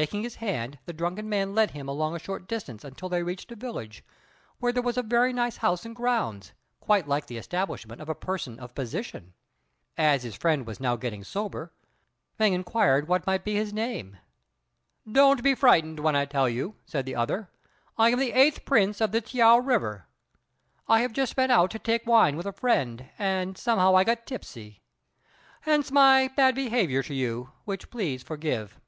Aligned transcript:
Taking 0.00 0.22
his 0.22 0.36
hand, 0.36 0.78
the 0.86 0.94
drunken 0.94 1.28
man 1.28 1.54
led 1.54 1.72
him 1.72 1.86
along 1.86 2.16
a 2.16 2.18
short 2.18 2.48
distance 2.48 2.84
until 2.84 3.10
they 3.10 3.22
reached 3.22 3.52
a 3.52 3.54
village, 3.54 4.02
where 4.58 4.72
there 4.72 4.82
was 4.82 4.96
a 4.96 5.02
very 5.02 5.30
nice 5.30 5.58
house 5.58 5.84
and 5.84 5.94
grounds, 5.94 6.54
quite 6.80 7.06
like 7.06 7.26
the 7.26 7.36
establishment 7.36 8.00
of 8.00 8.08
a 8.08 8.14
person 8.14 8.58
of 8.60 8.74
position. 8.74 9.34
As 9.98 10.22
his 10.22 10.34
friend 10.36 10.66
was 10.66 10.80
now 10.80 10.96
getting 10.96 11.22
sober, 11.22 11.74
Fêng 12.40 12.52
inquired 12.54 13.08
what 13.08 13.26
might 13.26 13.44
be 13.44 13.56
his 13.56 13.74
name. 13.74 14.16
"Don't 15.12 15.42
be 15.42 15.54
frightened 15.54 16.00
when 16.00 16.16
I 16.16 16.24
tell 16.24 16.48
you," 16.48 16.76
said 16.86 17.04
the 17.04 17.16
other; 17.16 17.50
"I 17.98 18.08
am 18.08 18.18
the 18.18 18.32
Eighth 18.32 18.64
Prince 18.64 19.02
of 19.02 19.12
the 19.12 19.20
T'iao 19.20 19.58
river. 19.58 20.06
I 20.88 21.00
have 21.00 21.12
just 21.12 21.36
been 21.36 21.50
out 21.50 21.70
to 21.72 21.78
take 21.78 22.06
wine 22.06 22.38
with 22.38 22.46
a 22.46 22.52
friend, 22.54 23.10
and 23.18 23.58
somehow 23.58 23.94
I 23.94 24.04
got 24.04 24.24
tipsy; 24.24 24.80
hence 25.60 25.92
my 25.92 26.28
bad 26.28 26.54
behaviour 26.54 27.02
to 27.02 27.12
you, 27.14 27.50
which 27.66 27.90
please 27.90 28.22
forgive." 28.22 28.78